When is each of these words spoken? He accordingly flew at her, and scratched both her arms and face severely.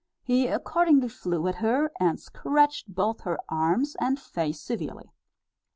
He 0.23 0.47
accordingly 0.47 1.09
flew 1.09 1.47
at 1.47 1.57
her, 1.57 1.91
and 1.99 2.19
scratched 2.19 2.91
both 2.95 3.21
her 3.21 3.37
arms 3.51 3.95
and 4.01 4.19
face 4.19 4.59
severely. 4.59 5.11